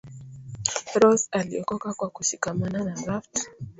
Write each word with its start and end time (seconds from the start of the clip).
rose 1.01 1.27
aliokoka 1.31 1.93
kwa 1.93 2.09
kushikamana 2.09 2.83
na 2.83 2.95
raft 3.05 3.49